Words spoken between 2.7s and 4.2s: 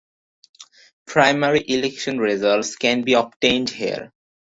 can be obtained here.